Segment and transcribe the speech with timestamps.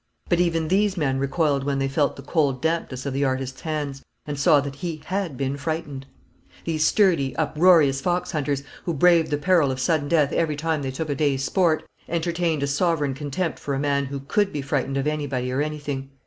[0.29, 4.01] But even these men recoiled when they felt the cold dampness of the artist's hands,
[4.25, 6.07] and saw that he had been frightened.
[6.65, 11.09] These sturdy, uproarious foxhunters, who braved the peril of sudden death every time they took
[11.11, 15.05] a day's sport, entertained a sovereign contempt for a man who could be frightened of
[15.05, 16.09] anybody or anything.